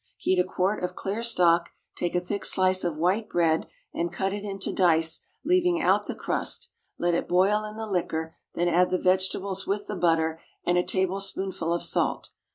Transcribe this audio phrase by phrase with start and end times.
[0.17, 4.33] Heat a quart of clear stock, take a thick slice of white bread and cut
[4.33, 8.89] it into dice, leaving out the crust, let it boil in the liquor, then add
[8.89, 12.31] the vegetables with the butter, and a tablespoonful of salt.